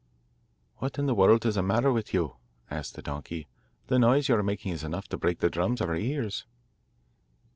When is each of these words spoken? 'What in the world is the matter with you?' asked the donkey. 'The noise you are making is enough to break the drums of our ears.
'What 0.77 0.97
in 0.97 1.05
the 1.05 1.13
world 1.13 1.45
is 1.45 1.53
the 1.53 1.61
matter 1.61 1.93
with 1.93 2.11
you?' 2.11 2.37
asked 2.71 2.95
the 2.95 3.03
donkey. 3.03 3.47
'The 3.85 3.99
noise 3.99 4.29
you 4.29 4.35
are 4.35 4.41
making 4.41 4.71
is 4.71 4.83
enough 4.83 5.07
to 5.09 5.17
break 5.19 5.41
the 5.41 5.49
drums 5.51 5.79
of 5.79 5.89
our 5.89 5.95
ears. 5.95 6.47